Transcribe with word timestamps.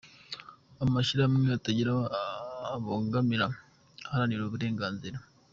Amashyirahamwe 0.83 1.49
atagira 1.57 1.89
aho 1.93 2.03
abogamiye, 2.75 3.45
aharanira 4.07 4.41
uburenganzira 4.45 5.17